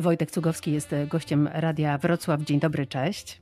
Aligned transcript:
Wojtek 0.00 0.30
Cugowski 0.30 0.72
jest 0.72 0.94
gościem 1.08 1.48
Radia 1.52 1.98
Wrocław. 1.98 2.40
Dzień 2.40 2.60
dobry, 2.60 2.86
cześć. 2.86 3.40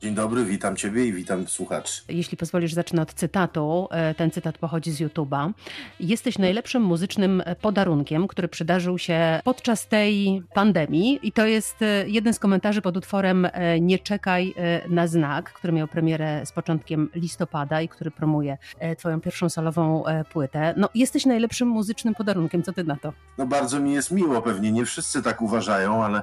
Dzień 0.00 0.14
dobry, 0.14 0.44
witam 0.44 0.76
Ciebie 0.76 1.06
i 1.06 1.12
witam 1.12 1.48
słuchaczy. 1.48 2.02
Jeśli 2.08 2.36
pozwolisz, 2.36 2.72
zacznę 2.72 3.02
od 3.02 3.14
cytatu. 3.14 3.88
E, 3.90 4.14
ten 4.14 4.30
cytat 4.30 4.58
pochodzi 4.58 4.92
z 4.92 5.00
YouTube'a. 5.00 5.52
Jesteś 6.00 6.38
najlepszym 6.38 6.82
muzycznym 6.82 7.42
podarunkiem, 7.60 8.28
który 8.28 8.48
przydarzył 8.48 8.98
się 8.98 9.40
podczas 9.44 9.86
tej 9.86 10.42
pandemii. 10.54 11.20
I 11.22 11.32
to 11.32 11.46
jest 11.46 11.82
e, 11.82 12.08
jeden 12.08 12.34
z 12.34 12.38
komentarzy 12.38 12.82
pod 12.82 12.96
utworem 12.96 13.48
e, 13.52 13.80
Nie 13.80 13.98
czekaj 13.98 14.54
na 14.88 15.06
znak, 15.06 15.52
który 15.52 15.72
miał 15.72 15.88
premierę 15.88 16.46
z 16.46 16.52
początkiem 16.52 17.10
listopada 17.14 17.82
i 17.82 17.88
który 17.88 18.10
promuje 18.10 18.58
Twoją 18.98 19.20
pierwszą 19.20 19.48
solową 19.48 20.04
płytę. 20.32 20.74
No, 20.76 20.88
jesteś 20.94 21.26
najlepszym 21.26 21.68
muzycznym 21.68 22.14
podarunkiem. 22.14 22.62
Co 22.62 22.72
Ty 22.72 22.84
na 22.84 22.96
to? 22.96 23.12
No, 23.38 23.46
bardzo 23.46 23.80
mi 23.80 23.92
jest 23.92 24.10
miło. 24.10 24.42
Pewnie 24.42 24.72
nie 24.72 24.84
wszyscy 24.84 25.22
tak 25.22 25.42
uważają, 25.42 26.04
ale 26.04 26.22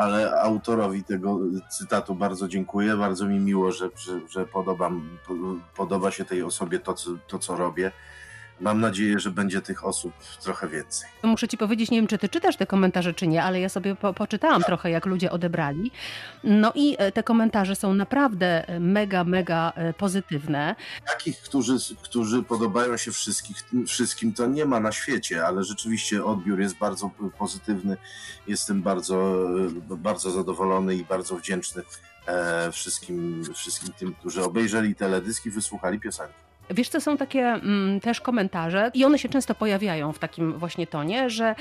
ale 0.00 0.40
autorowi 0.40 1.04
tego 1.04 1.38
cytatu 1.70 2.14
bardzo 2.14 2.48
dziękuję. 2.48 2.96
Bardzo 2.96 3.26
mi 3.26 3.40
miło, 3.40 3.72
że, 3.72 3.90
że, 3.96 4.20
że 4.28 4.46
podobam, 4.46 5.18
podoba 5.76 6.10
się 6.10 6.24
tej 6.24 6.42
osobie 6.42 6.78
to, 6.78 6.94
co, 6.94 7.10
to, 7.26 7.38
co 7.38 7.56
robię 7.56 7.92
mam 8.60 8.80
nadzieję, 8.80 9.18
że 9.18 9.30
będzie 9.30 9.60
tych 9.60 9.84
osób 9.84 10.12
trochę 10.42 10.68
więcej. 10.68 11.08
Muszę 11.22 11.48
ci 11.48 11.58
powiedzieć, 11.58 11.90
nie 11.90 11.98
wiem, 11.98 12.06
czy 12.06 12.18
ty 12.18 12.28
czytasz 12.28 12.56
te 12.56 12.66
komentarze, 12.66 13.14
czy 13.14 13.26
nie, 13.26 13.42
ale 13.42 13.60
ja 13.60 13.68
sobie 13.68 13.94
po, 13.94 14.14
poczytałam 14.14 14.62
trochę, 14.62 14.90
jak 14.90 15.06
ludzie 15.06 15.30
odebrali. 15.30 15.90
No 16.44 16.72
i 16.74 16.96
e, 16.98 17.12
te 17.12 17.22
komentarze 17.22 17.76
są 17.76 17.94
naprawdę 17.94 18.68
e, 18.68 18.80
mega, 18.80 19.24
mega 19.24 19.72
e, 19.76 19.92
pozytywne. 19.92 20.76
Takich, 21.06 21.38
którzy, 21.38 21.76
którzy 22.02 22.42
podobają 22.42 22.96
się 22.96 23.12
wszystkich, 23.12 23.56
wszystkim, 23.86 24.32
to 24.32 24.46
nie 24.46 24.64
ma 24.64 24.80
na 24.80 24.92
świecie, 24.92 25.46
ale 25.46 25.64
rzeczywiście 25.64 26.24
odbiór 26.24 26.60
jest 26.60 26.76
bardzo 26.76 27.10
pozytywny. 27.38 27.96
Jestem 28.46 28.82
bardzo, 28.82 29.46
bardzo 29.80 30.30
zadowolony 30.30 30.96
i 30.96 31.04
bardzo 31.04 31.36
wdzięczny 31.36 31.82
wszystkim, 32.72 33.44
wszystkim 33.54 33.92
tym, 33.98 34.14
którzy 34.14 34.44
obejrzeli 34.44 34.94
teledyski, 34.94 35.50
wysłuchali 35.50 36.00
piosenki. 36.00 36.49
Wiesz, 36.70 36.88
co 36.88 37.00
są 37.00 37.16
takie 37.16 37.40
mm, 37.40 38.00
też 38.00 38.20
komentarze 38.20 38.90
i 38.94 39.04
one 39.04 39.18
się 39.18 39.28
często 39.28 39.54
pojawiają 39.54 40.12
w 40.12 40.18
takim 40.18 40.58
właśnie 40.58 40.86
tonie, 40.86 41.30
że 41.30 41.54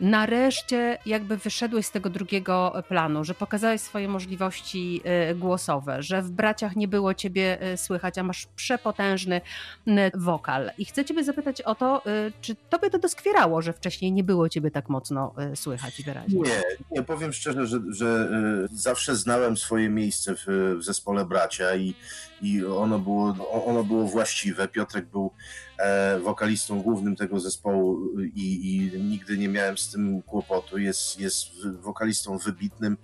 nareszcie 0.00 0.98
jakby 1.06 1.36
wyszedłeś 1.36 1.86
z 1.86 1.90
tego 1.90 2.10
drugiego 2.10 2.82
planu, 2.88 3.24
że 3.24 3.34
pokazałeś 3.34 3.80
swoje 3.80 4.08
możliwości 4.08 5.00
y, 5.30 5.34
głosowe, 5.34 6.02
że 6.02 6.22
w 6.22 6.30
braciach 6.30 6.76
nie 6.76 6.88
było 6.88 7.14
ciebie 7.14 7.72
y, 7.72 7.76
słychać, 7.76 8.18
a 8.18 8.22
masz 8.22 8.46
przepotężny 8.56 9.40
y, 9.88 9.92
wokal. 10.14 10.70
I 10.78 10.84
chcę 10.84 11.04
ciebie 11.04 11.24
zapytać 11.24 11.62
o 11.62 11.74
to, 11.74 12.02
czy 12.40 12.54
tobie 12.70 12.90
to 12.90 12.98
doskwierało, 12.98 13.62
że 13.62 13.72
wcześniej 13.72 14.12
nie 14.12 14.24
było 14.24 14.48
ciebie 14.48 14.70
tak 14.70 14.88
mocno 14.88 15.34
słychać 15.54 16.00
i 16.00 16.02
wyraźnie? 16.02 16.40
Nie, 16.40 16.62
nie 16.90 17.02
powiem 17.02 17.32
szczerze, 17.32 17.66
że, 17.66 17.80
że 17.88 18.28
zawsze 18.72 19.16
znałem 19.16 19.56
swoje 19.56 19.88
miejsce 19.88 20.34
w, 20.34 20.46
w 20.78 20.82
zespole 20.84 21.24
bracia 21.24 21.76
i, 21.76 21.94
i 22.42 22.64
ono 22.64 22.98
było, 22.98 23.34
ono 23.66 23.84
było 23.84 24.06
właściwe. 24.06 24.68
Piotrek 24.68 25.06
był 25.06 25.30
e, 25.78 26.18
wokalistą 26.18 26.82
głównym 26.82 27.16
tego 27.16 27.40
zespołu 27.40 28.18
i, 28.34 28.76
i, 28.76 29.00
nigdy 29.02 29.38
nie 29.38 29.48
miałem 29.48 29.78
z 29.78 29.90
tym 29.90 30.22
kłopotu. 30.22 30.78
Jest, 30.78 31.20
jest 31.20 31.66
wokalistą 31.66 32.38
wybitnym 32.38 32.96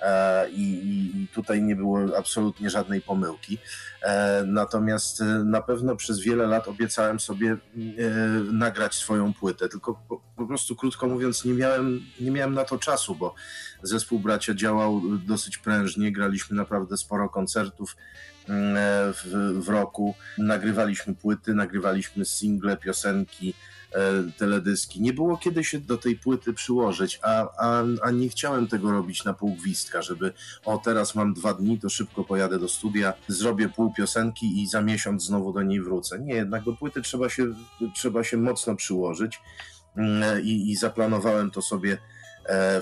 e, 0.00 0.50
i, 0.50 0.62
i, 1.22 1.28
tutaj 1.28 1.62
nie 1.62 1.76
było 1.76 2.00
absolutnie 2.18 2.70
żadnej 2.70 3.00
pomyłki. 3.00 3.58
E, 4.02 4.44
natomiast 4.46 5.20
na 5.44 5.62
pewno 5.62 5.96
przez 5.96 6.20
wiele 6.20 6.46
lat 6.46 6.68
obiecałem 6.68 7.20
sobie 7.20 7.56
nagrać 8.52 8.94
swoją 8.94 9.34
płytę, 9.34 9.68
tylko 9.68 10.02
po, 10.08 10.20
po 10.36 10.46
prostu 10.46 10.76
krótko 10.76 11.06
mówiąc 11.06 11.44
nie 11.44 11.54
miałem, 11.54 12.00
nie 12.20 12.30
miałem 12.30 12.54
na 12.54 12.64
to 12.64 12.78
czasu, 12.78 13.14
bo 13.14 13.34
zespół 13.82 14.18
bracia 14.18 14.54
działał 14.54 15.02
dosyć 15.26 15.58
prężnie, 15.58 16.12
graliśmy 16.12 16.56
naprawdę 16.56 16.96
sporo 16.96 17.28
koncertów 17.28 17.96
e, 17.96 18.31
w, 19.12 19.52
w 19.64 19.68
roku. 19.68 20.14
Nagrywaliśmy 20.38 21.14
płyty, 21.14 21.54
nagrywaliśmy 21.54 22.24
single, 22.24 22.76
piosenki, 22.76 23.54
e, 23.94 24.22
teledyski. 24.38 25.00
Nie 25.00 25.12
było 25.12 25.36
kiedy 25.36 25.64
się 25.64 25.78
do 25.80 25.98
tej 25.98 26.16
płyty 26.16 26.52
przyłożyć, 26.52 27.20
a, 27.22 27.48
a, 27.58 27.84
a 28.02 28.10
nie 28.10 28.28
chciałem 28.28 28.66
tego 28.66 28.92
robić 28.92 29.24
na 29.24 29.34
pół 29.34 29.54
gwizdka, 29.54 30.02
żeby 30.02 30.32
o 30.64 30.78
teraz 30.78 31.14
mam 31.14 31.34
dwa 31.34 31.54
dni, 31.54 31.78
to 31.80 31.88
szybko 31.88 32.24
pojadę 32.24 32.58
do 32.58 32.68
studia, 32.68 33.14
zrobię 33.28 33.68
pół 33.68 33.92
piosenki 33.92 34.62
i 34.62 34.66
za 34.66 34.82
miesiąc 34.82 35.24
znowu 35.24 35.52
do 35.52 35.62
niej 35.62 35.80
wrócę. 35.80 36.18
Nie, 36.18 36.34
jednak 36.34 36.64
do 36.64 36.72
płyty 36.72 37.02
trzeba 37.02 37.28
się, 37.28 37.46
trzeba 37.94 38.24
się 38.24 38.36
mocno 38.36 38.76
przyłożyć 38.76 39.40
mm, 39.96 40.22
e, 40.22 40.40
i, 40.40 40.70
i 40.70 40.76
zaplanowałem 40.76 41.50
to 41.50 41.62
sobie 41.62 41.92
E, 41.92 42.11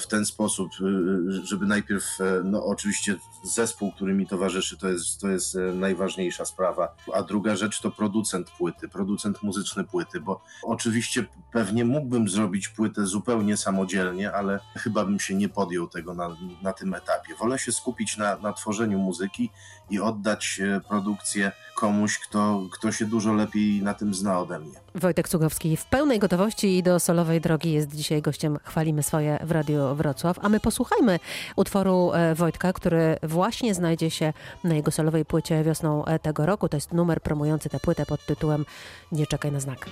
w 0.00 0.06
ten 0.06 0.26
sposób, 0.26 0.70
e, 0.72 1.46
żeby 1.46 1.66
najpierw, 1.66 2.20
e, 2.20 2.24
no 2.44 2.64
oczywiście 2.64 3.16
zespół, 3.44 3.92
który 3.92 4.14
mi 4.14 4.26
towarzyszy, 4.26 4.78
to 4.78 4.88
jest, 4.88 5.20
to 5.20 5.28
jest 5.28 5.56
najważniejsza 5.74 6.44
sprawa, 6.44 6.96
a 7.14 7.22
druga 7.22 7.56
rzecz 7.56 7.80
to 7.80 7.90
producent 7.90 8.50
płyty, 8.50 8.88
producent 8.88 9.42
muzyczny 9.42 9.84
płyty, 9.84 10.20
bo 10.20 10.40
oczywiście 10.62 11.26
pewnie 11.52 11.84
mógłbym 11.84 12.28
zrobić 12.28 12.68
płytę 12.68 13.06
zupełnie 13.06 13.56
samodzielnie, 13.56 14.32
ale 14.32 14.60
chyba 14.76 15.04
bym 15.04 15.20
się 15.20 15.34
nie 15.34 15.48
podjął 15.48 15.88
tego 15.88 16.14
na, 16.14 16.36
na 16.62 16.72
tym 16.72 16.94
etapie. 16.94 17.34
Wolę 17.34 17.58
się 17.58 17.72
skupić 17.72 18.16
na, 18.16 18.36
na 18.36 18.52
tworzeniu 18.52 18.98
muzyki 18.98 19.50
i 19.90 20.00
oddać 20.00 20.60
produkcję 20.88 21.52
komuś, 21.76 22.18
kto, 22.18 22.62
kto 22.72 22.92
się 22.92 23.06
dużo 23.06 23.32
lepiej 23.32 23.82
na 23.82 23.94
tym 23.94 24.14
zna 24.14 24.40
ode 24.40 24.58
mnie. 24.58 24.80
Wojtek 24.94 25.28
Cugowski 25.28 25.76
w 25.76 25.84
pełnej 25.84 26.18
gotowości 26.18 26.82
do 26.82 27.00
solowej 27.00 27.40
drogi 27.40 27.72
jest 27.72 27.96
dzisiaj 27.96 28.22
gościem 28.22 28.58
Chwalimy 28.64 29.02
swoje 29.02 29.38
w 29.42 29.50
Radiu 29.50 29.94
Wrocław, 29.94 30.38
a 30.42 30.48
my 30.48 30.60
posłuchajmy 30.60 31.18
utworu 31.56 32.12
e, 32.12 32.34
Wojtka, 32.34 32.72
który 32.72 33.16
właśnie 33.22 33.74
znajdzie 33.74 34.10
się 34.10 34.32
na 34.64 34.74
jego 34.74 34.90
solowej 34.90 35.24
płycie 35.24 35.64
wiosną 35.64 36.04
e, 36.04 36.18
tego 36.18 36.46
roku. 36.46 36.68
To 36.68 36.76
jest 36.76 36.92
numer 36.92 37.20
promujący 37.20 37.68
tę 37.68 37.80
płytę 37.80 38.06
pod 38.06 38.26
tytułem 38.26 38.64
Nie 39.12 39.26
czekaj 39.26 39.52
na 39.52 39.60
znak. 39.60 39.86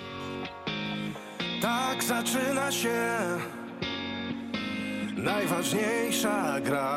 Tak 1.63 2.05
zaczyna 2.05 2.73
się 2.73 2.99
najważniejsza 5.17 6.61
gra. 6.61 6.97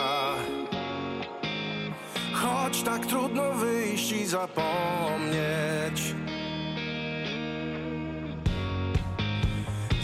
Choć 2.33 2.81
tak 2.83 3.05
trudno 3.05 3.51
wyjść 3.51 4.11
i 4.11 4.25
zapomnieć. 4.25 5.70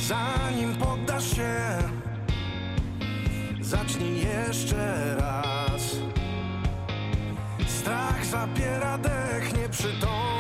Zanim 0.08 0.76
poddasz 0.76 1.36
się, 1.36 1.78
zacznij 3.62 4.22
jeszcze 4.22 5.16
raz. 5.20 5.96
Strach 7.68 8.26
zapiera 8.26 8.98
dech 8.98 9.58
nieprzytomnie. 9.58 10.37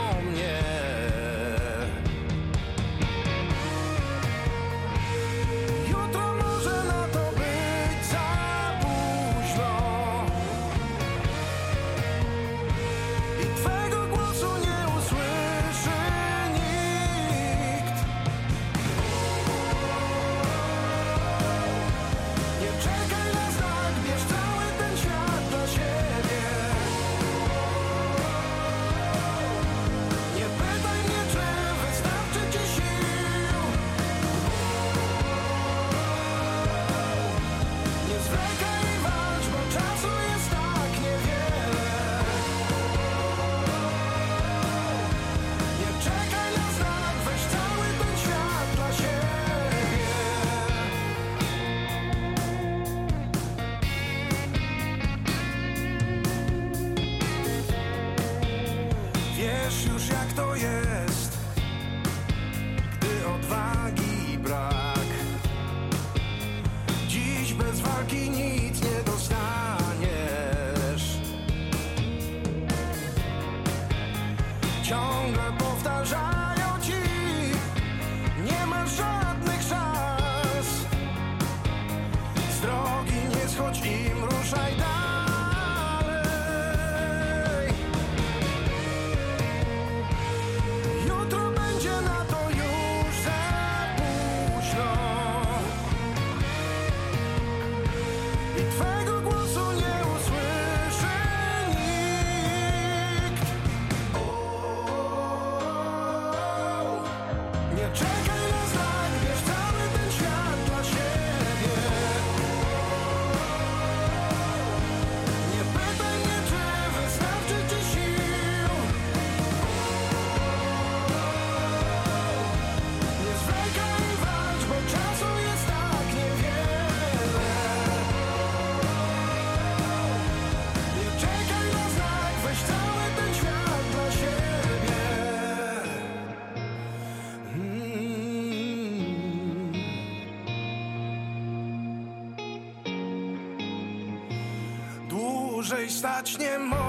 Stać 145.89 146.37
nie 146.37 146.59
możesz, 146.59 146.86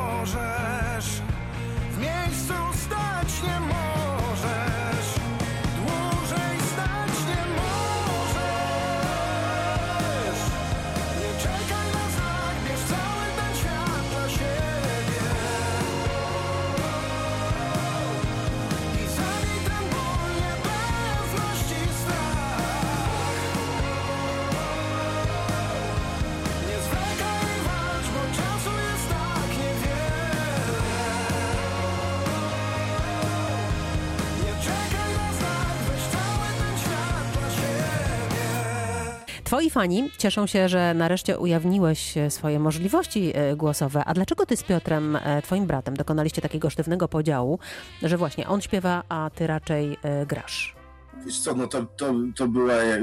Twoi 39.49 39.71
fani 39.71 40.11
cieszą 40.19 40.47
się, 40.47 40.69
że 40.69 40.95
nareszcie 40.95 41.39
ujawniłeś 41.39 42.17
e, 42.17 42.31
swoje 42.31 42.59
możliwości 42.59 43.33
e, 43.35 43.57
głosowe. 43.57 44.03
A 44.05 44.15
dlaczego 44.15 44.47
ty 44.47 44.57
z 44.57 44.63
Piotrem, 44.63 45.17
e, 45.17 45.43
twoim 45.43 45.67
bratem, 45.67 45.97
dokonaliście 45.97 46.43
takiego 46.43 46.71
sztywnego 46.71 47.09
podziału, 47.09 47.59
że 48.03 48.17
właśnie 48.17 48.49
on 48.49 48.61
śpiewa, 48.61 49.03
a 49.09 49.31
ty 49.35 49.47
raczej 49.47 49.97
grasz? 50.27 50.78
Wiesz 51.27 51.41
co, 51.41 51.55
no 51.55 51.67
to, 51.67 51.87
to, 51.97 52.15
to 52.37 52.49
była 52.49 52.75
e, 52.75 53.01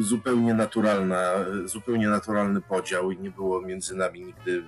zupełnie 0.00 0.54
naturalna, 0.54 1.32
zupełnie 1.64 2.08
naturalny 2.08 2.60
podział 2.60 3.10
i 3.10 3.18
nie 3.18 3.30
było 3.30 3.60
między 3.60 3.96
nami 3.96 4.24
nigdy 4.24 4.62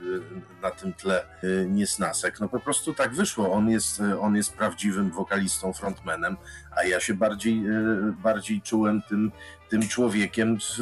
e, 0.61 0.62
na 0.62 0.71
tym 0.71 0.93
tle 0.93 1.25
e, 1.25 1.67
niesnasek. 1.67 2.41
No 2.41 2.49
po 2.49 2.61
prostu 2.61 2.94
tak 2.94 3.15
wyszło. 3.15 3.53
On 3.53 3.71
jest, 3.71 4.00
e, 4.00 4.21
on 4.21 4.37
jest 4.37 4.53
prawdziwym 4.53 5.11
wokalistą, 5.11 5.73
frontmanem, 5.73 6.37
a 6.77 6.85
ja 6.85 7.00
się 7.00 7.15
bardziej, 7.15 7.67
e, 7.67 8.15
bardziej 8.23 8.61
czułem 8.61 9.03
tym, 9.09 9.33
tym 9.69 9.89
człowiekiem 9.89 10.59
w, 10.61 10.79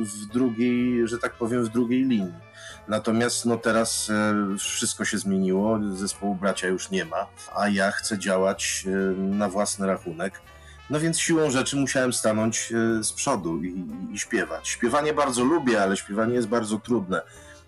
w 0.00 0.26
drugiej, 0.32 1.08
że 1.08 1.18
tak 1.18 1.32
powiem, 1.32 1.64
w 1.64 1.68
drugiej 1.68 2.04
linii. 2.04 2.46
Natomiast 2.88 3.46
no 3.46 3.56
teraz 3.56 4.10
e, 4.10 4.34
wszystko 4.58 5.04
się 5.04 5.18
zmieniło, 5.18 5.78
zespołu 5.94 6.34
bracia 6.34 6.68
już 6.68 6.90
nie 6.90 7.04
ma, 7.04 7.26
a 7.56 7.68
ja 7.68 7.90
chcę 7.90 8.18
działać 8.18 8.84
e, 8.86 8.90
na 9.20 9.48
własny 9.48 9.86
rachunek. 9.86 10.40
No 10.90 11.00
więc 11.00 11.18
siłą 11.20 11.50
rzeczy 11.50 11.76
musiałem 11.76 12.12
stanąć 12.12 12.72
e, 12.72 13.04
z 13.04 13.12
przodu 13.12 13.62
i, 13.62 13.68
i, 13.68 14.14
i 14.14 14.18
śpiewać. 14.18 14.68
Śpiewanie 14.68 15.12
bardzo 15.12 15.44
lubię, 15.44 15.82
ale 15.82 15.96
śpiewanie 15.96 16.34
jest 16.34 16.48
bardzo 16.48 16.78
trudne. 16.78 17.22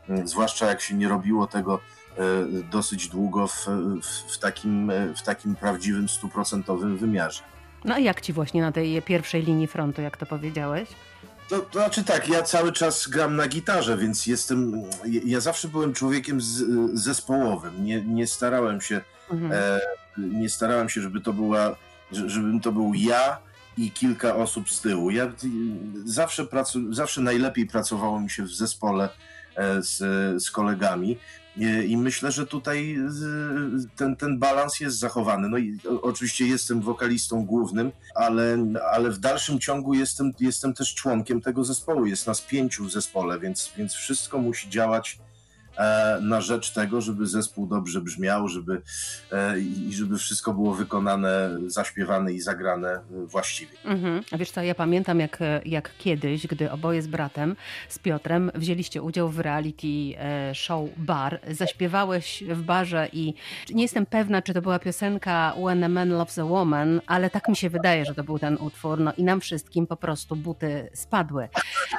Mm, 0.08 0.28
Zwłaszcza 0.28 0.66
jak 0.66 0.80
się 0.80 0.94
nie 0.94 1.08
robiło 1.08 1.46
tego 1.46 1.80
e, 2.18 2.22
dosyć 2.70 3.08
długo 3.08 3.48
w, 3.48 3.66
w, 4.32 4.38
takim, 4.38 4.90
e, 4.90 5.14
w 5.14 5.22
takim 5.22 5.56
prawdziwym, 5.56 6.08
stuprocentowym 6.08 6.96
wymiarze. 6.96 7.42
No 7.84 7.94
a 7.94 7.98
jak 7.98 8.20
ci 8.20 8.32
właśnie 8.32 8.60
na 8.62 8.72
tej 8.72 9.02
pierwszej 9.02 9.42
linii 9.42 9.66
frontu, 9.66 10.02
jak 10.02 10.16
to 10.16 10.26
powiedziałeś? 10.26 10.88
To, 11.48 11.60
to 11.60 11.78
znaczy 11.78 12.04
tak, 12.04 12.28
ja 12.28 12.42
cały 12.42 12.72
czas 12.72 13.08
gram 13.08 13.36
na 13.36 13.48
gitarze, 13.48 13.96
więc 13.98 14.26
jestem. 14.26 14.82
Ja, 15.24 15.40
zawsze 15.40 15.68
byłem 15.68 15.92
człowiekiem 15.94 16.40
z, 16.40 16.64
zespołowym. 16.94 17.84
Nie, 17.84 18.02
nie 18.02 18.26
starałem 18.26 18.80
się, 18.80 19.00
Mhm. 19.30 19.52
e, 19.52 19.80
nie 20.18 20.48
starałem 20.48 20.88
się, 20.88 21.00
żeby 21.00 21.20
to 21.20 21.32
była, 21.32 21.76
żebym 22.12 22.60
to 22.60 22.72
był 22.72 22.94
ja 22.94 23.38
i 23.76 23.90
kilka 23.90 24.36
osób 24.36 24.70
z 24.70 24.80
tyłu. 24.80 25.10
Ja 25.10 25.32
zawsze, 26.04 26.44
pracu, 26.46 26.94
zawsze 26.94 27.20
najlepiej 27.20 27.66
pracowało 27.66 28.20
mi 28.20 28.30
się 28.30 28.42
w 28.42 28.50
zespole 28.54 29.08
e, 29.56 29.82
z, 29.82 29.96
z 30.44 30.50
kolegami. 30.50 31.18
I- 31.56 31.90
I 31.90 31.96
myślę, 31.96 32.32
że 32.32 32.46
tutaj 32.46 32.96
y, 32.96 33.96
ten, 33.96 34.16
ten 34.16 34.38
balans 34.38 34.80
jest 34.80 34.98
zachowany. 34.98 35.48
No 35.48 35.58
i 35.58 35.78
oczywiście 36.02 36.46
jestem 36.46 36.80
wokalistą 36.80 37.44
głównym, 37.46 37.92
ale, 38.14 38.58
ale 38.92 39.10
w 39.10 39.18
dalszym 39.18 39.58
ciągu 39.60 39.94
jestem, 39.94 40.32
jestem 40.40 40.74
też 40.74 40.94
członkiem 40.94 41.40
tego 41.40 41.64
zespołu. 41.64 42.06
Jest 42.06 42.26
nas 42.26 42.40
pięciu 42.40 42.84
w 42.84 42.90
zespole, 42.92 43.40
więc, 43.40 43.72
więc 43.76 43.94
wszystko 43.94 44.38
musi 44.38 44.70
działać 44.70 45.18
e, 45.20 45.37
na 46.20 46.40
rzecz 46.40 46.72
tego, 46.72 47.00
żeby 47.00 47.26
zespół 47.26 47.66
dobrze 47.66 48.00
brzmiał, 48.00 48.48
żeby, 48.48 48.82
e, 49.32 49.58
i 49.58 49.94
żeby 49.94 50.18
wszystko 50.18 50.54
było 50.54 50.74
wykonane, 50.74 51.58
zaśpiewane 51.66 52.32
i 52.32 52.40
zagrane 52.40 52.88
e, 52.88 53.02
właściwie. 53.26 53.72
Mhm. 53.84 54.22
A 54.32 54.38
wiesz 54.38 54.50
co, 54.50 54.62
ja 54.62 54.74
pamiętam 54.74 55.20
jak, 55.20 55.38
jak 55.64 55.90
kiedyś, 55.98 56.46
gdy 56.46 56.70
oboje 56.70 57.02
z 57.02 57.06
bratem, 57.06 57.56
z 57.88 57.98
Piotrem, 57.98 58.50
wzięliście 58.54 59.02
udział 59.02 59.28
w 59.28 59.40
reality 59.40 59.86
e, 60.18 60.54
show 60.54 60.88
Bar. 60.96 61.40
Zaśpiewałeś 61.50 62.44
w 62.48 62.62
barze 62.62 63.08
i 63.12 63.34
nie 63.70 63.82
jestem 63.82 64.06
pewna, 64.06 64.42
czy 64.42 64.54
to 64.54 64.62
była 64.62 64.78
piosenka 64.78 65.54
When 65.64 65.84
a 65.84 65.88
Man 65.88 66.10
Loves 66.10 66.38
a 66.38 66.44
Woman, 66.44 67.00
ale 67.06 67.30
tak 67.30 67.48
mi 67.48 67.56
się 67.56 67.70
wydaje, 67.70 68.04
że 68.04 68.14
to 68.14 68.24
był 68.24 68.38
ten 68.38 68.56
utwór. 68.56 69.00
No 69.00 69.12
i 69.16 69.24
nam 69.24 69.40
wszystkim 69.40 69.86
po 69.86 69.96
prostu 69.96 70.36
buty 70.36 70.90
spadły. 70.94 71.48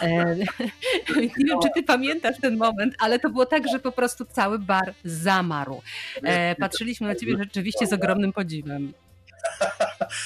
E, 0.02 0.36
nie 1.38 1.46
wiem, 1.46 1.60
czy 1.64 1.70
ty 1.76 1.84
pamiętasz 1.84 2.38
ten 2.42 2.58
moment, 2.58 2.96
ale 3.00 3.20
to 3.20 3.30
było 3.30 3.46
tak, 3.46 3.69
że 3.72 3.80
po 3.80 3.92
prostu 3.92 4.26
cały 4.26 4.60
bar 4.60 4.94
zamarł. 5.06 5.82
E, 6.24 6.56
patrzyliśmy 6.56 7.08
na 7.08 7.16
ciebie 7.16 7.38
rzeczywiście 7.40 7.88
z 7.88 7.94
ogromnym 7.94 8.34
podziwem. 8.34 8.94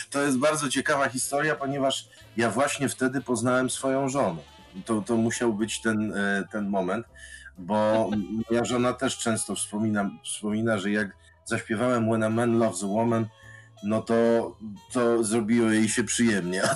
To 0.10 0.22
jest 0.22 0.38
bardzo 0.38 0.70
ciekawa 0.70 1.10
historia, 1.10 1.56
ponieważ 1.56 2.08
ja 2.38 2.50
właśnie 2.50 2.90
wtedy 2.90 3.22
poznałem 3.22 3.70
swoją 3.70 4.10
żonę. 4.10 4.42
To, 4.86 5.02
to 5.02 5.18
musiał 5.18 5.54
być 5.54 5.82
ten, 5.82 6.14
e, 6.18 6.44
ten 6.52 6.70
moment, 6.70 7.06
bo 7.58 8.10
moja 8.50 8.66
żona 8.66 8.94
też 8.94 9.18
często 9.18 9.56
wspomina, 9.56 10.10
wspomina, 10.24 10.78
że 10.78 10.92
jak 10.92 11.16
zaśpiewałem 11.46 12.10
When 12.10 12.24
a 12.24 12.30
Man 12.30 12.60
Loves 12.60 12.84
a 12.84 12.88
Woman, 12.88 13.28
no 13.84 14.02
to, 14.02 14.16
to 14.92 15.24
zrobiło 15.24 15.70
jej 15.70 15.90
się 15.90 16.04
przyjemnie. 16.04 16.62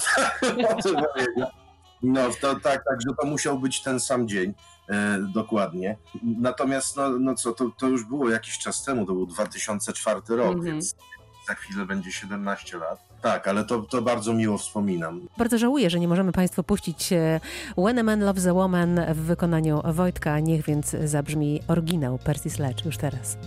No 2.02 2.30
to 2.42 2.56
tak, 2.56 2.84
tak, 2.90 3.02
że 3.08 3.16
to 3.22 3.28
musiał 3.28 3.60
być 3.60 3.82
ten 3.82 4.00
sam 4.00 4.28
dzień. 4.28 4.54
E, 4.90 5.20
dokładnie. 5.34 5.98
Natomiast, 6.24 6.98
no, 6.98 7.10
no 7.10 7.36
co, 7.36 7.52
to, 7.54 7.70
to 7.78 7.88
już 7.88 8.04
było 8.04 8.30
jakiś 8.30 8.58
czas 8.60 8.84
temu, 8.84 9.06
to 9.06 9.14
był 9.14 9.26
2004 9.26 10.22
rok, 10.30 10.48
Mhm. 10.48 10.64
więc 10.66 10.96
za 11.48 11.54
chwilę 11.54 11.86
będzie 11.86 12.12
17 12.12 12.78
lat. 12.78 13.00
Tak, 13.22 13.48
ale 13.48 13.66
to, 13.66 13.82
to 13.82 14.02
bardzo 14.02 14.34
miło 14.34 14.58
wspominam. 14.58 15.22
Bardzo 15.38 15.58
żałuję, 15.58 15.90
że 15.90 16.00
nie 16.00 16.08
możemy 16.08 16.32
Państwu 16.32 16.64
puścić 16.64 17.14
e, 17.14 17.40
When 17.78 18.00
a 18.00 18.04
Man 18.04 18.20
Loves 18.24 18.48
a 18.48 18.54
Woman 18.54 19.00
w 19.14 19.18
wykonaniu 19.18 19.82
Wojtka. 19.86 20.40
Niech 20.40 20.66
więc 20.66 20.90
zabrzmi 21.06 21.62
oryginał 21.68 22.18
Percy 22.18 22.50
Sledge 22.50 22.86
już 22.86 22.98
teraz. 22.98 23.38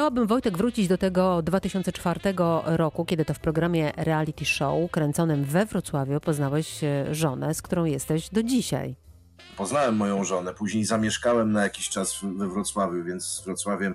Chciałabym, 0.00 0.26
Wojtek, 0.26 0.58
wrócić 0.58 0.88
do 0.88 0.98
tego 0.98 1.42
2004 1.42 2.20
roku, 2.64 3.04
kiedy 3.04 3.24
to 3.24 3.34
w 3.34 3.38
programie 3.38 3.92
reality 3.96 4.44
show 4.44 4.90
kręconym 4.90 5.44
we 5.44 5.66
Wrocławiu 5.66 6.20
poznałeś 6.20 6.84
e, 6.84 7.14
żonę, 7.14 7.54
z 7.54 7.62
którą 7.62 7.84
jesteś 7.84 8.30
do 8.30 8.42
dzisiaj. 8.42 8.96
Poznałem 9.56 9.96
moją 9.96 10.24
żonę, 10.24 10.54
później 10.54 10.84
zamieszkałem 10.84 11.52
na 11.52 11.62
jakiś 11.62 11.88
czas 11.88 12.20
we 12.22 12.48
Wrocławiu, 12.48 13.04
więc 13.04 13.24
z 13.24 13.44
Wrocławiem 13.44 13.94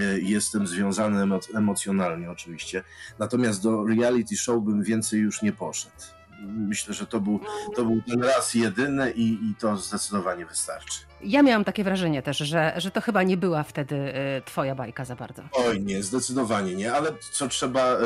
e, 0.00 0.18
jestem 0.18 0.66
związany 0.66 1.22
emo- 1.22 1.56
emocjonalnie 1.56 2.30
oczywiście. 2.30 2.82
Natomiast 3.18 3.62
do 3.62 3.84
reality 3.86 4.36
show 4.36 4.64
bym 4.64 4.82
więcej 4.82 5.20
już 5.20 5.42
nie 5.42 5.52
poszedł. 5.52 5.94
Myślę, 6.42 6.94
że 6.94 7.06
to 7.06 7.20
był, 7.20 7.40
to 7.76 7.84
był 7.84 8.02
ten 8.02 8.22
raz 8.22 8.54
jedyny 8.54 9.10
i, 9.10 9.32
i 9.32 9.54
to 9.58 9.76
zdecydowanie 9.76 10.46
wystarczy. 10.46 11.07
Ja 11.20 11.42
miałam 11.42 11.64
takie 11.64 11.84
wrażenie 11.84 12.22
też, 12.22 12.38
że, 12.38 12.72
że 12.76 12.90
to 12.90 13.00
chyba 13.00 13.22
nie 13.22 13.36
była 13.36 13.62
wtedy 13.62 13.96
e, 13.96 14.42
twoja 14.42 14.74
bajka 14.74 15.04
za 15.04 15.16
bardzo. 15.16 15.42
Oj 15.52 15.82
nie, 15.82 16.02
zdecydowanie 16.02 16.74
nie, 16.74 16.92
ale 16.92 17.12
co 17.32 17.48
trzeba, 17.48 17.98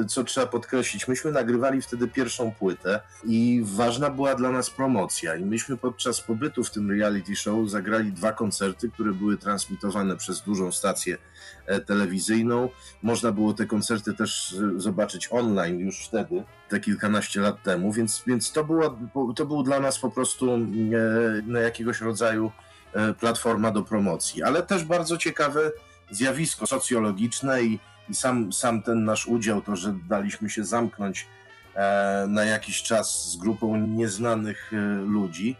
e, 0.00 0.04
co 0.08 0.24
trzeba 0.24 0.46
podkreślić, 0.46 1.08
myśmy 1.08 1.32
nagrywali 1.32 1.82
wtedy 1.82 2.08
pierwszą 2.08 2.52
płytę 2.52 3.00
i 3.24 3.62
ważna 3.64 4.10
była 4.10 4.34
dla 4.34 4.50
nas 4.50 4.70
promocja 4.70 5.36
i 5.36 5.44
myśmy 5.44 5.76
podczas 5.76 6.20
pobytu 6.20 6.64
w 6.64 6.70
tym 6.70 6.90
reality 6.90 7.36
show 7.36 7.68
zagrali 7.68 8.12
dwa 8.12 8.32
koncerty, 8.32 8.90
które 8.90 9.12
były 9.12 9.38
transmitowane 9.38 10.16
przez 10.16 10.42
dużą 10.42 10.72
stację 10.72 11.18
e, 11.66 11.80
telewizyjną. 11.80 12.68
Można 13.02 13.32
było 13.32 13.54
te 13.54 13.66
koncerty 13.66 14.14
też 14.14 14.56
e, 14.76 14.80
zobaczyć 14.80 15.28
online 15.30 15.78
już 15.78 16.06
wtedy, 16.06 16.44
te 16.68 16.80
kilkanaście 16.80 17.40
lat 17.40 17.62
temu, 17.62 17.92
więc, 17.92 18.22
więc 18.26 18.52
to, 18.52 18.64
było, 18.64 18.98
to 19.36 19.46
był 19.46 19.62
dla 19.62 19.80
nas 19.80 19.98
po 19.98 20.10
prostu 20.10 20.54
e, 20.54 20.58
na 21.46 21.60
jakiegoś 21.60 22.00
rodzaju 22.00 22.46
e, 22.46 22.55
platforma 23.20 23.70
do 23.70 23.82
promocji, 23.82 24.42
ale 24.42 24.62
też 24.62 24.84
bardzo 24.84 25.18
ciekawe 25.18 25.72
zjawisko 26.10 26.66
socjologiczne 26.66 27.62
i, 27.62 27.78
i 28.08 28.14
sam, 28.14 28.52
sam 28.52 28.82
ten 28.82 29.04
nasz 29.04 29.26
udział, 29.26 29.62
to, 29.62 29.76
że 29.76 29.94
daliśmy 30.08 30.50
się 30.50 30.64
zamknąć 30.64 31.26
e, 31.74 32.26
na 32.28 32.44
jakiś 32.44 32.82
czas 32.82 33.30
z 33.32 33.36
grupą 33.36 33.76
nieznanych 33.76 34.72
e, 34.72 34.76
ludzi, 35.02 35.56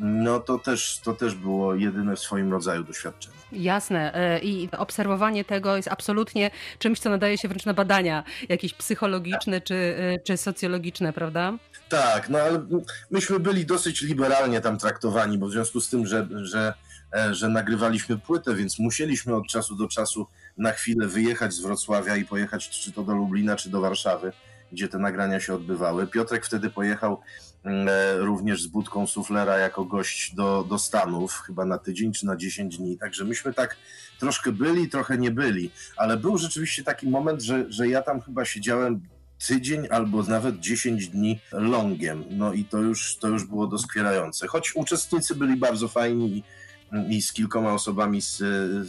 no 0.00 0.40
to 0.40 0.58
też, 0.58 1.00
to 1.04 1.14
też 1.14 1.34
było 1.34 1.74
jedyne 1.74 2.16
w 2.16 2.20
swoim 2.20 2.52
rodzaju 2.52 2.84
doświadczenie. 2.84 3.36
Jasne. 3.52 4.14
e, 4.14 4.38
I 4.38 4.68
obserwowanie 4.78 5.44
tego 5.44 5.76
jest 5.76 5.88
absolutnie 5.88 6.50
czymś, 6.78 6.98
co 6.98 7.10
nadaje 7.10 7.38
się 7.38 7.48
wręcz 7.48 7.66
na 7.66 7.74
badania 7.74 8.24
jakieś 8.48 8.74
psychologiczne 8.74 9.60
czy, 9.60 9.74
e, 9.74 10.18
czy 10.18 10.36
socjologiczne, 10.36 11.12
prawda? 11.12 11.52
Tak, 11.88 12.28
no 12.28 12.38
ale 12.38 12.66
myśmy 13.10 13.40
byli 13.40 13.66
dosyć 13.66 14.02
liberalnie 14.02 14.60
tam 14.60 14.78
traktowani, 14.78 15.38
bo 15.38 15.46
w 15.46 15.52
związku 15.52 15.80
z 15.80 15.88
tym, 15.88 16.06
że, 16.06 16.28
że, 16.42 16.74
e, 17.14 17.34
że 17.34 17.48
nagrywaliśmy 17.48 18.18
płytę, 18.18 18.54
więc 18.54 18.78
musieliśmy 18.78 19.34
od 19.34 19.46
czasu 19.46 19.76
do 19.76 19.88
czasu 19.88 20.26
na 20.58 20.72
chwilę 20.72 21.06
wyjechać 21.06 21.52
z 21.52 21.60
Wrocławia 21.60 22.16
i 22.16 22.24
pojechać 22.24 22.70
czy 22.70 22.92
to 22.92 23.02
do 23.02 23.14
Lublina, 23.14 23.56
czy 23.56 23.70
do 23.70 23.80
Warszawy, 23.80 24.32
gdzie 24.72 24.88
te 24.88 24.98
nagrania 24.98 25.40
się 25.40 25.54
odbywały. 25.54 26.06
Piotrek 26.06 26.46
wtedy 26.46 26.70
pojechał 26.70 27.20
mm, 27.64 27.88
e, 27.88 28.16
również 28.16 28.62
z 28.62 28.66
budką 28.66 29.06
suflera 29.06 29.58
jako 29.58 29.84
gość 29.84 30.34
do, 30.34 30.64
do 30.68 30.78
Stanów, 30.78 31.42
chyba 31.46 31.64
na 31.64 31.78
tydzień 31.78 32.12
czy 32.12 32.26
na 32.26 32.36
10 32.36 32.78
dni. 32.78 32.98
Także 32.98 33.24
myśmy 33.24 33.54
tak 33.54 33.76
troszkę 34.18 34.52
byli, 34.52 34.88
trochę 34.88 35.18
nie 35.18 35.30
byli, 35.30 35.70
ale 35.96 36.16
był 36.16 36.38
rzeczywiście 36.38 36.84
taki 36.84 37.08
moment, 37.08 37.42
że, 37.42 37.64
że 37.68 37.88
ja 37.88 38.02
tam 38.02 38.20
chyba 38.20 38.44
siedziałem 38.44 39.00
tydzień 39.46 39.86
albo 39.90 40.22
nawet 40.22 40.60
10 40.60 41.08
dni 41.08 41.40
longiem. 41.52 42.24
No 42.30 42.52
i 42.52 42.64
to 42.64 42.78
już, 42.78 43.16
to 43.16 43.28
już 43.28 43.44
było 43.44 43.66
doskwierające. 43.66 44.46
Choć 44.46 44.76
uczestnicy 44.76 45.34
byli 45.34 45.56
bardzo 45.56 45.88
fajni 45.88 46.36
i, 46.36 46.44
i 47.08 47.22
z 47.22 47.32
kilkoma 47.32 47.74
osobami 47.74 48.22
z, 48.22 48.36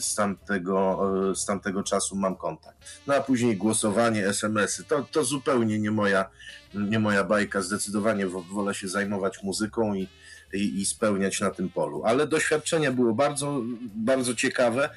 z, 0.04 0.16
tamtego, 0.16 1.02
e, 1.32 1.36
z 1.36 1.46
tamtego 1.46 1.84
czasu 1.84 2.16
mam 2.16 2.36
kontakt. 2.36 2.78
No 3.08 3.16
a 3.16 3.22
później 3.22 3.58
głosowanie, 3.58 4.28
SMS-y, 4.28 4.84
to, 4.84 5.06
to 5.12 5.24
zupełnie 5.24 5.80
nie 5.80 5.92
moja, 5.92 6.30
nie 6.74 7.00
moja 7.00 7.24
bajka. 7.24 7.62
Zdecydowanie 7.62 8.28
wo- 8.28 8.42
wolę 8.42 8.74
się 8.76 8.88
zajmować 8.88 9.44
muzyką 9.44 9.94
i, 9.94 10.08
i, 10.54 10.82
i 10.82 10.86
spełniać 10.86 11.42
na 11.42 11.52
tym 11.52 11.70
polu. 11.70 12.04
Ale 12.06 12.28
doświadczenie 12.28 12.92
było 12.92 13.14
bardzo, 13.14 13.62
bardzo 13.96 14.36
ciekawe. 14.36 14.90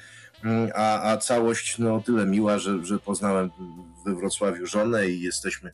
Mm, 0.43 0.69
A, 0.75 1.11
a 1.11 1.17
całość 1.17 1.77
no, 1.77 2.01
tyle 2.05 2.25
miła, 2.25 2.59
że, 2.59 2.85
że 2.85 2.99
poznałem 2.99 3.51
we 4.05 4.15
Wrocławiu 4.15 4.67
żonę 4.67 5.09
i 5.09 5.21
jesteśmy 5.21 5.71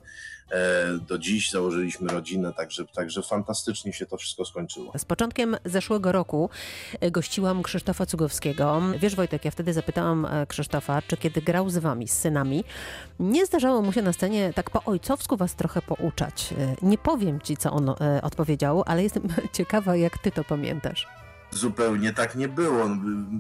e, 0.52 0.88
do 1.08 1.18
dziś, 1.18 1.52
założyliśmy 1.52 2.08
rodzinę, 2.08 2.54
także, 2.54 2.86
także 2.86 3.22
fantastycznie 3.22 3.94
się 3.94 4.06
to 4.06 4.18
wszystko 4.18 4.46
skończyło. 4.46 4.94
Z 4.98 5.06
początkiem 5.06 5.58
zeszłego 5.66 6.12
roku 6.12 6.50
e, 7.00 7.12
gościłam 7.12 7.64
Krzysztofa 7.64 8.06
Cugowskiego. 8.06 8.82
Wiesz 9.00 9.16
Wojtek, 9.16 9.46
ja 9.46 9.52
wtedy 9.52 9.74
zapytałam 9.74 10.26
e, 10.26 10.46
Krzysztofa, 10.48 11.02
czy 11.02 11.18
kiedy 11.18 11.42
grał 11.42 11.70
z 11.70 11.78
wami, 11.78 12.08
z 12.08 12.18
synami, 12.18 12.64
nie 13.20 13.46
zdarzało 13.46 13.82
mu 13.82 13.94
się 13.94 14.02
na 14.02 14.14
scenie 14.14 14.54
tak 14.56 14.70
po 14.70 14.84
ojcowsku 14.84 15.38
was 15.38 15.56
trochę 15.56 15.82
pouczać. 15.82 16.54
Nie 16.82 16.98
powiem 16.98 17.42
ci, 17.42 17.58
co 17.58 17.72
on 17.72 17.96
odpowiedział, 18.22 18.84
ale 18.86 19.04
jestem 19.04 19.24
ciekawa, 19.58 19.96
jak 19.96 20.18
ty 20.18 20.32
to 20.32 20.44
pamiętasz. 20.44 21.21
Zupełnie 21.52 22.14
tak 22.14 22.36
nie 22.36 22.48
było. 22.48 22.90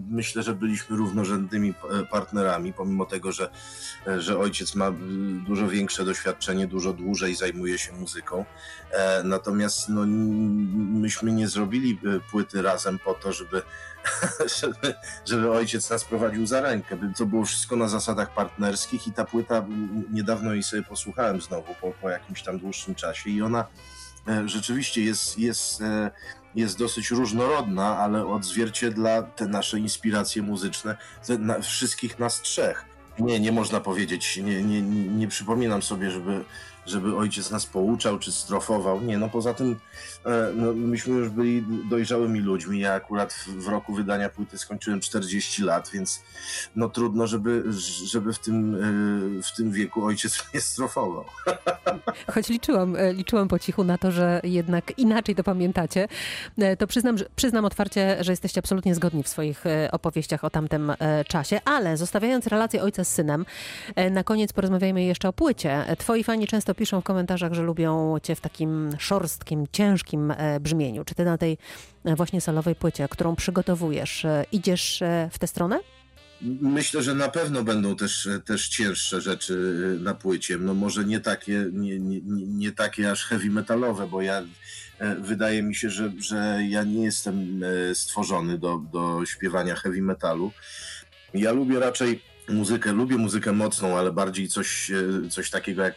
Myślę, 0.09 0.43
że 0.43 0.55
byliśmy 0.55 0.97
równorzędnymi 0.97 1.69
e, 1.69 2.05
partnerami, 2.05 2.73
pomimo 2.73 3.05
tego, 3.05 3.31
że, 3.31 3.49
e, 4.07 4.21
że 4.21 4.37
ojciec 4.37 4.75
ma 4.75 4.87
mm, 4.87 5.43
dużo 5.47 5.67
większe 5.67 6.05
doświadczenie, 6.05 6.67
dużo 6.67 6.93
dłużej 6.93 7.35
zajmuje 7.35 7.77
się 7.77 7.93
muzyką. 7.93 8.45
E, 8.91 9.23
Natomiast 9.23 9.89
no, 9.89 10.05
myśmy 11.01 11.31
nie 11.31 11.47
zrobili 11.47 11.99
e, 12.05 12.19
płyty 12.31 12.61
razem 12.61 12.99
po 12.99 13.13
to, 13.13 13.33
żeby, 13.33 13.61
żeby, 14.59 14.93
żeby 15.25 15.51
ojciec 15.51 15.89
nas 15.89 16.03
prowadził 16.03 16.47
za 16.47 16.61
rękę. 16.61 16.97
To 17.17 17.25
było 17.25 17.45
wszystko 17.45 17.75
na 17.75 17.87
zasadach 17.87 18.33
partnerskich 18.33 19.07
i 19.07 19.11
ta 19.11 19.25
płyta, 19.25 19.65
niedawno 20.11 20.53
jej 20.53 20.63
sobie 20.63 20.83
posłuchałem 20.83 21.41
znowu 21.41 21.75
po, 21.81 21.91
po 21.91 22.09
jakimś 22.09 22.43
tam 22.43 22.59
dłuższym 22.59 22.95
czasie 22.95 23.29
i 23.29 23.41
ona 23.41 23.67
e, 24.27 24.49
rzeczywiście 24.49 25.01
jest, 25.01 25.39
jest, 25.39 25.81
e, 25.81 26.11
jest 26.55 26.77
dosyć 26.77 27.11
różnorodna, 27.11 27.97
ale 27.97 28.27
odzwierciedla 28.27 29.21
te 29.21 29.47
nasze 29.47 29.79
inspiracje 29.79 30.41
muzyczne, 30.41 30.97
na, 31.39 31.59
wszystkich 31.59 32.19
nas 32.19 32.41
trzech. 32.41 32.85
Nie, 33.19 33.39
nie 33.39 33.51
można 33.51 33.79
powiedzieć, 33.79 34.37
nie, 34.37 34.63
nie, 34.63 34.81
nie, 34.81 35.27
przypominam 35.27 35.81
sobie, 35.81 36.11
żeby, 36.11 36.43
żeby 36.85 37.17
ojciec 37.17 37.51
nas 37.51 37.65
pouczał 37.65 38.19
czy 38.19 38.31
strofował. 38.31 39.01
Nie, 39.01 39.17
no 39.17 39.29
poza 39.29 39.53
tym 39.53 39.79
no, 40.55 40.73
myśmy 40.73 41.13
już 41.13 41.29
byli 41.29 41.63
dojrzałymi 41.89 42.39
ludźmi. 42.39 42.79
Ja 42.79 42.93
akurat 42.93 43.33
w, 43.47 43.67
roku 43.67 43.93
wydania 43.93 44.29
płyty 44.29 44.57
skończyłem 44.57 44.99
40 44.99 45.63
lat, 45.63 45.89
więc 45.93 46.23
no 46.75 46.89
trudno, 46.89 47.27
żeby, 47.27 47.63
żeby 48.05 48.33
w, 48.33 48.39
tym, 48.39 48.75
e, 48.75 49.41
w 49.41 49.55
tym 49.55 49.71
wieku 49.71 50.05
ojciec 50.05 50.43
mnie 50.53 50.61
strofował. 50.61 51.25
Choć 52.33 52.49
liczyłam, 52.49 52.95
e, 52.95 53.13
liczyłam 53.13 53.47
po 53.47 53.59
cichu 53.59 53.83
na 53.83 53.97
to, 53.97 54.11
że 54.11 54.41
jednak 54.43 54.99
inaczej 54.99 55.35
to 55.35 55.43
pamiętacie, 55.43 56.07
e, 56.57 56.77
to 56.77 56.87
przyznam, 56.87 57.15
przyznam 57.35 57.65
otwarcie, 57.65 58.17
że 58.19 58.31
jesteście 58.31 58.59
absolutnie 58.59 58.95
zgodni 58.95 59.23
w 59.23 59.27
swoich 59.27 59.65
e, 59.65 59.89
opowieściach 59.91 60.43
o 60.43 60.49
tamtym 60.49 60.89
e, 60.89 61.23
czasie, 61.25 61.61
ale 61.65 61.97
zostawiając 61.97 62.47
relację 62.47 62.83
ojca 62.83 63.03
z 63.03 63.07
synem, 63.07 63.45
e, 63.95 64.09
na 64.09 64.23
koniec 64.23 64.53
porozmawiajmy 64.53 65.03
jeszcze 65.03 65.29
o 65.29 65.33
płycie. 65.33 65.87
E, 65.87 65.95
Twoi 65.95 66.23
fani 66.23 66.47
często 66.47 66.75
piszą 66.75 67.01
w 67.01 67.03
komentarzach, 67.03 67.53
że 67.53 67.63
lubią 67.63 68.17
cię 68.23 68.35
w 68.35 68.41
takim 68.41 68.89
szorstkim, 68.99 69.65
ciężkim 69.71 70.10
e, 70.17 70.59
brzmieniu. 70.59 71.05
Czy 71.05 71.15
ty 71.15 71.25
na 71.25 71.37
tej 71.37 71.57
e, 72.05 72.15
właśnie 72.15 72.41
solowej 72.41 72.75
płycie, 72.75 73.07
którą 73.09 73.35
przygotowujesz, 73.35 74.25
e, 74.25 74.45
idziesz 74.51 75.03
w 75.31 75.39
tę 75.39 75.47
stronę? 75.47 75.79
Myślę, 76.61 77.03
że 77.03 77.15
na 77.15 77.29
pewno 77.29 77.63
będą 77.63 77.95
też, 77.95 78.29
też 78.45 78.69
cięższe 78.69 79.21
rzeczy 79.21 79.55
na 80.01 80.13
płycie. 80.13 80.57
No 80.57 80.73
może 80.73 81.05
nie 81.05 81.19
takie, 81.19 81.65
nie, 81.73 81.99
nie, 81.99 82.21
nie 82.47 82.71
takie 82.71 83.11
aż 83.11 83.25
heavy 83.25 83.49
metalowe, 83.49 84.07
bo 84.07 84.21
ja 84.21 84.43
wydaje 85.19 85.63
mi 85.63 85.75
się, 85.75 85.89
że, 85.89 86.11
że 86.19 86.59
ja 86.69 86.83
nie 86.83 87.03
jestem 87.03 87.61
stworzony 87.93 88.57
do, 88.57 88.77
do 88.93 89.25
śpiewania 89.25 89.75
heavy 89.75 90.01
metalu. 90.01 90.51
Ja 91.33 91.51
lubię 91.51 91.79
raczej 91.79 92.21
muzykę, 92.49 92.91
lubię 92.91 93.17
muzykę 93.17 93.51
mocną, 93.51 93.97
ale 93.97 94.11
bardziej 94.11 94.47
coś, 94.47 94.91
coś 95.29 95.49
takiego 95.49 95.83
jak, 95.83 95.95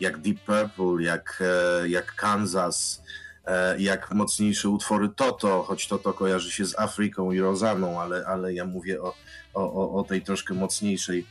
jak 0.00 0.18
Deep 0.18 0.40
Purple, 0.40 1.02
jak, 1.02 1.42
jak 1.86 2.14
Kansas, 2.14 3.02
jak 3.78 4.14
mocniejsze 4.14 4.68
utwory 4.68 5.08
Toto, 5.16 5.62
choć 5.62 5.88
Toto 5.88 6.12
kojarzy 6.12 6.52
się 6.52 6.64
z 6.64 6.78
Afryką 6.78 7.32
i 7.32 7.40
Rozaną, 7.40 8.00
ale, 8.00 8.26
ale 8.26 8.54
ja 8.54 8.64
mówię 8.64 9.02
o, 9.02 9.14
o, 9.54 9.94
o, 9.94 10.04
tej 10.04 10.22
troszkę 10.22 10.54
mocniejszej 10.54 11.26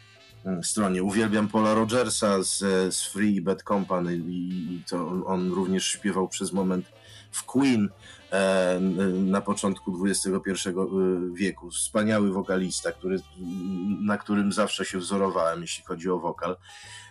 mm, 0.45 0.63
stronie. 0.63 1.03
Uwielbiam 1.03 1.47
Paula 1.47 1.73
Rogersa 1.73 2.43
z, 2.43 2.57
z 2.95 3.03
Free 3.03 3.41
Bad 3.41 3.63
Company 3.63 4.15
i, 4.15 4.47
i 4.75 4.83
to 4.89 5.25
on, 5.25 5.51
również 5.51 5.87
śpiewał 5.87 6.27
przez 6.27 6.53
moment 6.53 6.85
w 7.31 7.43
Queen 7.45 7.89
e, 8.31 8.79
na 9.13 9.41
początku 9.41 10.05
XXI 10.05 10.69
wieku. 11.33 11.69
Wspaniały 11.71 12.31
wokalista, 12.31 12.91
który, 12.91 13.19
na 14.01 14.17
którym 14.17 14.51
zawsze 14.51 14.85
się 14.85 14.97
wzorowałem, 14.97 15.61
jeśli 15.61 15.83
chodzi 15.83 16.09
o 16.09 16.19
wokal. 16.19 16.57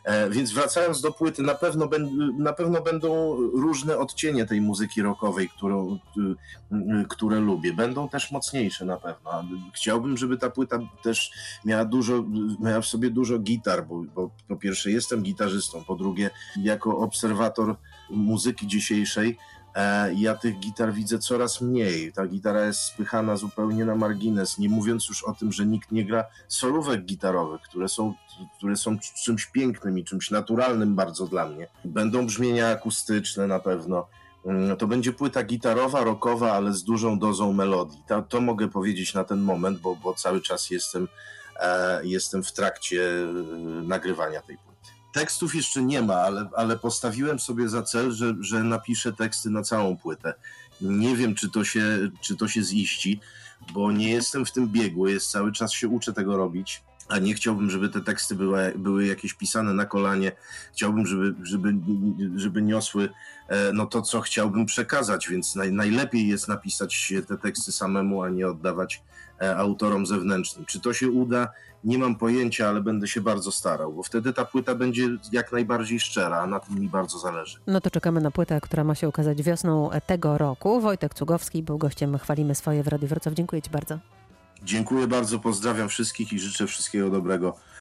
E, 0.04 0.30
więc 0.30 0.52
wracając 0.52 1.00
do 1.00 1.12
płyty, 1.12 1.42
na 1.42 1.54
pewno, 1.54 1.88
na 2.38 2.52
pewno 2.52 2.82
będą 2.82 3.36
różne 3.36 3.98
odcienie 3.98 4.46
tej 4.46 4.60
muzyki 4.60 5.02
rockowej, 5.02 5.48
którą, 5.48 5.98
które 7.08 7.40
lubię. 7.40 7.72
Będą 7.72 8.08
też 8.08 8.30
mocniejsze 8.30 8.84
na 8.84 8.96
pewno. 8.96 9.44
Chciałbym, 9.74 10.16
żeby 10.16 10.38
ta 10.38 10.50
płyta 10.50 10.78
też 11.02 11.32
miała 11.64 11.84
dużo, 11.84 12.24
miała 12.60 12.80
w 12.80 12.86
sobie 12.86 13.10
dużo 13.10 13.38
gitar, 13.38 13.86
bo, 13.86 14.02
bo 14.14 14.30
po 14.48 14.56
pierwsze 14.56 14.90
jestem 14.90 15.22
gitarzystą, 15.22 15.84
po 15.84 15.94
drugie 15.94 16.30
jako 16.56 16.98
obserwator 16.98 17.76
muzyki 18.10 18.66
dzisiejszej 18.66 19.38
ja 20.16 20.34
tych 20.34 20.58
gitar 20.58 20.92
widzę 20.92 21.18
coraz 21.18 21.60
mniej. 21.60 22.12
Ta 22.12 22.26
gitara 22.26 22.66
jest 22.66 22.80
spychana 22.80 23.36
zupełnie 23.36 23.84
na 23.84 23.96
margines, 23.96 24.58
nie 24.58 24.68
mówiąc 24.68 25.08
już 25.08 25.24
o 25.24 25.34
tym, 25.34 25.52
że 25.52 25.66
nikt 25.66 25.92
nie 25.92 26.04
gra 26.04 26.24
solówek 26.48 27.04
gitarowych, 27.04 27.60
które 27.62 27.88
są, 27.88 28.14
które 28.56 28.76
są 28.76 28.98
czymś 29.24 29.46
pięknym 29.46 29.98
i 29.98 30.04
czymś 30.04 30.30
naturalnym 30.30 30.94
bardzo 30.94 31.26
dla 31.26 31.48
mnie. 31.48 31.68
Będą 31.84 32.26
brzmienia 32.26 32.70
akustyczne 32.70 33.46
na 33.46 33.60
pewno. 33.60 34.06
Mm, 34.46 34.76
to 34.76 34.86
będzie 34.86 35.12
płyta 35.12 35.42
gitarowa, 35.42 36.04
rockowa, 36.04 36.52
ale 36.52 36.72
z 36.72 36.84
dużą 36.84 37.18
dozą 37.18 37.52
melodii. 37.52 38.02
To, 38.08 38.22
to 38.22 38.40
mogę 38.40 38.68
powiedzieć 38.68 39.14
na 39.14 39.24
ten 39.24 39.40
moment, 39.40 39.78
bo, 39.78 39.96
bo 39.96 40.14
cały 40.14 40.40
czas 40.40 40.70
jestem, 40.70 41.08
e, 41.56 42.00
jestem 42.04 42.42
w 42.42 42.52
trakcie 42.52 43.02
e, 43.02 43.32
nagrywania 43.82 44.42
tej 44.42 44.56
płyty. 44.56 44.71
Tekstów 45.12 45.54
jeszcze 45.54 45.82
nie 45.82 46.02
ma, 46.02 46.14
ale, 46.14 46.48
ale 46.56 46.78
postawiłem 46.78 47.38
sobie 47.38 47.68
za 47.68 47.82
cel, 47.82 48.12
że, 48.12 48.34
że 48.40 48.64
napiszę 48.64 49.12
teksty 49.12 49.50
na 49.50 49.62
całą 49.62 49.96
płytę. 49.96 50.34
Nie 50.80 51.16
wiem, 51.16 51.34
czy 51.34 51.50
to, 51.50 51.64
się, 51.64 52.10
czy 52.20 52.36
to 52.36 52.48
się 52.48 52.62
ziści, 52.62 53.20
bo 53.72 53.92
nie 53.92 54.10
jestem 54.10 54.46
w 54.46 54.52
tym 54.52 54.68
biegły, 54.68 55.12
jest 55.12 55.30
cały 55.30 55.52
czas 55.52 55.72
się 55.72 55.88
uczę 55.88 56.12
tego 56.12 56.36
robić 56.36 56.82
a 57.08 57.18
nie 57.18 57.34
chciałbym, 57.34 57.70
żeby 57.70 57.88
te 57.88 58.00
teksty 58.00 58.34
były, 58.34 58.72
były 58.76 59.06
jakieś 59.06 59.34
pisane 59.34 59.74
na 59.74 59.84
kolanie. 59.84 60.32
Chciałbym, 60.72 61.06
żeby, 61.06 61.34
żeby, 61.42 61.74
żeby 62.36 62.62
niosły 62.62 63.08
e, 63.48 63.72
no 63.72 63.86
to, 63.86 64.02
co 64.02 64.20
chciałbym 64.20 64.66
przekazać, 64.66 65.28
więc 65.28 65.56
naj, 65.56 65.72
najlepiej 65.72 66.28
jest 66.28 66.48
napisać 66.48 67.12
te 67.28 67.38
teksty 67.38 67.72
samemu, 67.72 68.22
a 68.22 68.28
nie 68.28 68.48
oddawać 68.48 69.02
e, 69.40 69.56
autorom 69.56 70.06
zewnętrznym. 70.06 70.64
Czy 70.64 70.80
to 70.80 70.92
się 70.92 71.10
uda? 71.10 71.48
Nie 71.84 71.98
mam 71.98 72.16
pojęcia, 72.16 72.68
ale 72.68 72.80
będę 72.80 73.08
się 73.08 73.20
bardzo 73.20 73.52
starał, 73.52 73.92
bo 73.92 74.02
wtedy 74.02 74.32
ta 74.32 74.44
płyta 74.44 74.74
będzie 74.74 75.08
jak 75.32 75.52
najbardziej 75.52 76.00
szczera, 76.00 76.38
a 76.38 76.46
na 76.46 76.60
tym 76.60 76.80
mi 76.80 76.88
bardzo 76.88 77.18
zależy. 77.18 77.58
No 77.66 77.80
to 77.80 77.90
czekamy 77.90 78.20
na 78.20 78.30
płytę, 78.30 78.60
która 78.60 78.84
ma 78.84 78.94
się 78.94 79.08
ukazać 79.08 79.42
wiosną 79.42 79.90
tego 80.06 80.38
roku. 80.38 80.80
Wojtek 80.80 81.14
Cugowski 81.14 81.62
był 81.62 81.78
gościem 81.78 82.18
Chwalimy 82.18 82.54
Swoje 82.54 82.82
w 82.82 82.88
Radiu 82.88 83.08
Wrocław. 83.08 83.34
Dziękuję 83.34 83.62
Ci 83.62 83.70
bardzo. 83.70 83.98
Dziękuję 84.64 85.06
bardzo, 85.06 85.38
pozdrawiam 85.38 85.88
wszystkich 85.88 86.32
i 86.32 86.38
życzę 86.38 86.66
wszystkiego 86.66 87.10
dobrego 87.10 87.56